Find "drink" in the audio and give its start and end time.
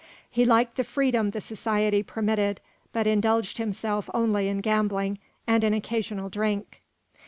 6.27-6.81